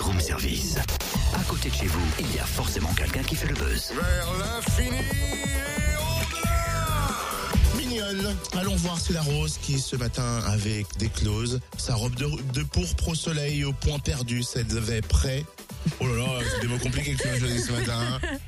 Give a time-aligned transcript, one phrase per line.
[0.00, 0.76] Room Service.
[1.34, 3.92] À côté de chez vous, il y a forcément quelqu'un qui fait le buzz.
[3.94, 4.98] Vers l'infini
[8.58, 13.08] allons voir si la rose qui ce matin avait déclose sa robe de, de pourpre
[13.08, 15.44] au soleil au point perdu, cette avait prêt.
[16.00, 17.98] Oh là là, c'est des mots compliqués que tu m'as ce matin.
[18.22, 18.38] hein.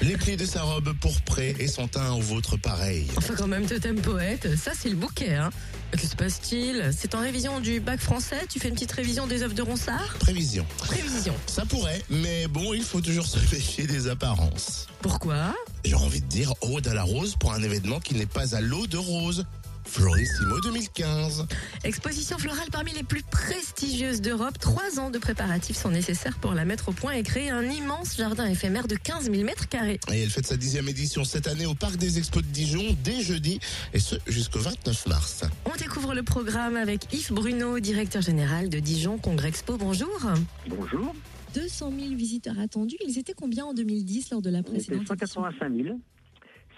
[0.00, 3.06] Les plis de sa robe pourprée et son teint au vôtre pareil.
[3.16, 5.34] Enfin, quand même, totem poète, ça c'est le bouquet.
[5.34, 5.50] Hein.
[5.92, 6.90] Que se passe-t-il?
[6.96, 8.40] C'est en révision du bac français?
[8.48, 10.16] Tu fais une petite révision des œuvres de Ronsard?
[10.18, 10.66] Prévision.
[10.78, 11.34] Prévision.
[11.46, 14.86] Ça pourrait, mais bon, il faut toujours se méfier des apparences.
[15.02, 15.54] Pourquoi?
[15.84, 18.60] J'ai envie de dire ode à la rose pour un événement qui n'est pas à
[18.60, 19.44] l'eau de rose.
[19.84, 21.46] Florissimo 2015.
[21.84, 24.58] Exposition florale parmi les plus prestigieuses d'Europe.
[24.58, 28.16] Trois ans de préparatifs sont nécessaires pour la mettre au point et créer un immense
[28.16, 30.00] jardin éphémère de 15 000 mètres carrés.
[30.10, 33.20] Et elle fête sa dixième édition cette année au Parc des Expos de Dijon dès
[33.22, 33.60] jeudi,
[33.92, 35.44] et ce jusqu'au 29 mars.
[35.66, 39.76] On découvre le programme avec Yves Bruno, directeur général de Dijon Congrès Expo.
[39.76, 40.20] Bonjour.
[40.68, 41.14] Bonjour.
[41.54, 42.96] 200 000 visiteurs attendus.
[43.06, 45.16] Ils étaient combien en 2010 lors de la précédente édition?
[45.18, 46.00] 185 000.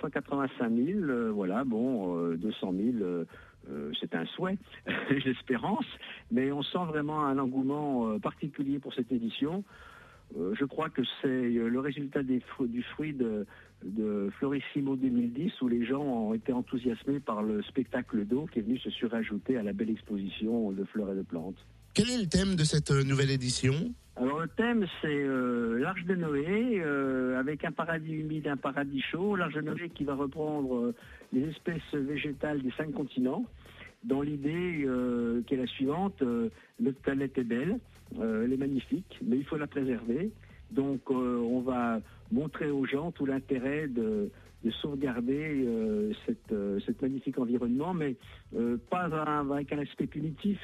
[0.01, 3.25] 185 000, euh, voilà, bon, euh, 200 000, euh,
[3.71, 4.59] euh, c'est un souhait,
[5.25, 5.87] l'espérance,
[6.31, 9.65] mais on sent vraiment un engouement euh, particulier pour cette édition.
[10.39, 12.41] Euh, je crois que c'est euh, le résultat du
[12.95, 13.47] fruit de,
[13.85, 18.63] de Florissimo 2010 où les gens ont été enthousiasmés par le spectacle d'eau qui est
[18.63, 21.59] venu se surajouter à la belle exposition de fleurs et de plantes.
[21.95, 23.95] Quel est le thème de cette euh, nouvelle édition?
[24.45, 29.37] Le thème c'est euh, l'Arche de Noé euh, avec un paradis humide, un paradis chaud.
[29.37, 30.95] L'Arche de Noé qui va reprendre euh,
[31.33, 33.47] les espèces végétales des cinq continents
[34.03, 34.87] dans l'idée
[35.47, 36.23] qui est la suivante,
[36.79, 37.79] notre planète est belle,
[38.21, 40.31] elle est magnifique, mais il faut la préserver.
[40.71, 44.31] Donc on va montrer aux gens tout l'intérêt de,
[44.63, 48.17] de sauvegarder euh, cette, cet magnifique environnement, mais
[48.91, 49.05] pas
[49.41, 50.59] avec un aspect punitif,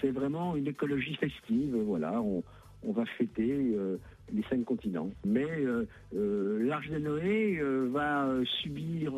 [0.00, 1.76] c'est vraiment une écologie festive.
[1.76, 2.42] Voilà, on,
[2.84, 3.98] on va fêter euh,
[4.32, 5.10] les cinq continents.
[5.24, 8.28] Mais euh, euh, l'Arche de Noé va
[8.62, 9.12] subir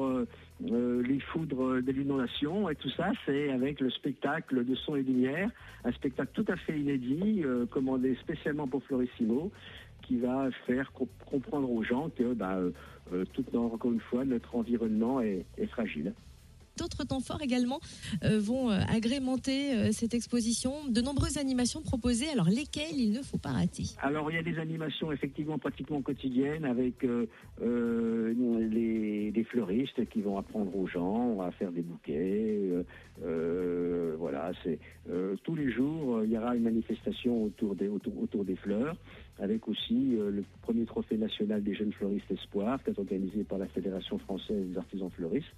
[0.60, 5.50] les foudres de l'inondation et tout ça, c'est avec le spectacle de son et lumière,
[5.84, 9.52] un spectacle tout à fait inédit, commandé spécialement pour Florissimo,
[10.02, 12.72] qui va faire comp- comprendre aux gens que, bah, euh,
[13.12, 16.12] euh, tout, encore une fois, notre environnement est fragile.
[16.76, 17.78] D'autres temps forts également
[18.24, 20.72] euh, vont euh, agrémenter euh, cette exposition.
[20.88, 23.84] De nombreuses animations proposées, alors lesquelles il ne faut pas rater?
[24.02, 27.26] Alors il y a des animations effectivement pratiquement quotidiennes avec euh,
[29.50, 32.58] fleuristes qui vont apprendre aux gens à faire des bouquets.
[34.18, 34.78] voilà, c'est
[35.44, 38.96] tous les jours il y aura une manifestation autour des autour, autour des fleurs,
[39.38, 43.66] avec aussi le premier trophée national des jeunes fleuristes espoirs qui est organisé par la
[43.66, 45.54] Fédération française des artisans fleuristes.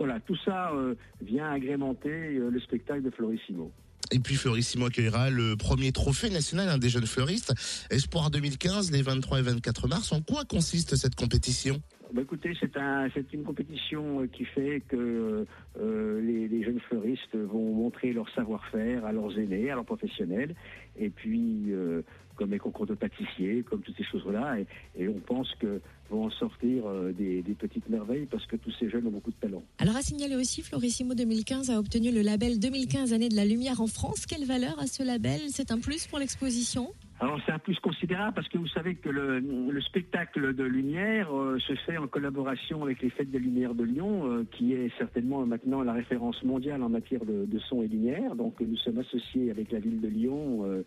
[0.00, 3.70] Voilà, tout ça euh, vient agrémenter euh, le spectacle de Florissimo.
[4.10, 7.52] Et puis Florissimo accueillera le premier trophée national hein, des jeunes fleuristes,
[7.90, 10.10] Espoir 2015, les 23 et 24 mars.
[10.12, 11.82] En quoi consiste cette compétition?
[12.12, 15.46] Bah, écoutez, c'est un, c'est une compétition euh, qui fait que
[15.80, 20.56] euh, les, les jeunes fleuristes vont montrer leur savoir-faire à leurs aînés, à leurs professionnels,
[20.98, 22.02] et puis euh,
[22.40, 25.78] comme les concours de pâtissiers, comme toutes ces choses-là, et, et on pense que
[26.10, 29.30] vont en sortir euh, des, des petites merveilles parce que tous ces jeunes ont beaucoup
[29.30, 29.62] de talent.
[29.78, 33.80] Alors à signaler aussi, Florissimo 2015 a obtenu le label 2015 année de la lumière
[33.80, 34.26] en France.
[34.26, 35.40] Quelle valeur a ce label?
[35.48, 36.88] C'est un plus pour l'exposition?
[37.20, 41.34] Alors c'est un plus considérable parce que vous savez que le, le spectacle de lumière
[41.36, 44.90] euh, se fait en collaboration avec les Fêtes des Lumières de Lyon, euh, qui est
[44.96, 48.34] certainement maintenant la référence mondiale en matière de, de son et lumière.
[48.36, 50.82] Donc nous sommes associés avec la ville de Lyon euh,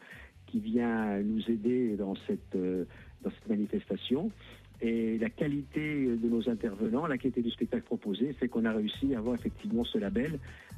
[0.54, 2.86] qui vient nous aider dans cette, euh,
[3.24, 4.30] dans cette manifestation.
[4.82, 9.16] Et la qualité de nos intervenants, la qualité du spectacle proposé, fait qu'on a réussi
[9.16, 10.38] à avoir effectivement ce label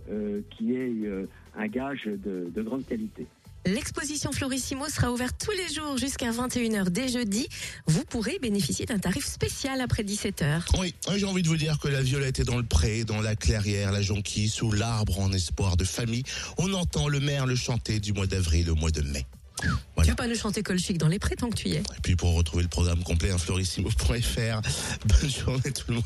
[0.10, 1.28] euh, qui est euh,
[1.58, 3.26] un gage de- de grande qualité.
[3.66, 7.48] L'exposition Florissimo sera ouverte tous les jours jusqu'à 21h dès jeudi.
[7.88, 10.68] Vous pourrez bénéficier d'un tarif spécial après 17h.
[10.80, 13.36] Oui, j'ai envie de vous dire que la violette est dans le pré, dans la
[13.36, 16.24] clairière, la jonquille, sous l'arbre en espoir de famille.
[16.60, 19.26] On entend le merle chanter du mois d'avril au mois de mai.
[19.66, 20.12] Tu Voilà.
[20.12, 22.16] veux pas nous chanter Colchic dans les prés tant que tu y es Et puis
[22.16, 24.62] pour retrouver le programme complet, un florissimo.fr.
[25.06, 26.04] Bonne journée tout le monde.